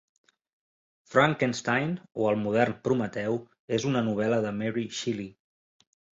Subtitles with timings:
[1.15, 1.93] Frankenstein,
[2.23, 3.37] o el modern Prometeu,
[3.79, 5.31] és una novel·la de Mary Shelley.